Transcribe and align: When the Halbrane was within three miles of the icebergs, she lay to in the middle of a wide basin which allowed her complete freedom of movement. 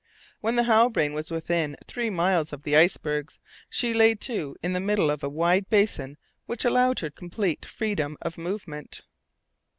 When 0.39 0.55
the 0.55 0.63
Halbrane 0.63 1.13
was 1.13 1.29
within 1.29 1.77
three 1.87 2.09
miles 2.09 2.51
of 2.51 2.63
the 2.63 2.75
icebergs, 2.75 3.37
she 3.69 3.93
lay 3.93 4.15
to 4.15 4.55
in 4.63 4.73
the 4.73 4.79
middle 4.79 5.11
of 5.11 5.23
a 5.23 5.29
wide 5.29 5.69
basin 5.69 6.17
which 6.47 6.65
allowed 6.65 7.01
her 7.01 7.11
complete 7.11 7.63
freedom 7.67 8.17
of 8.19 8.35
movement. 8.35 9.03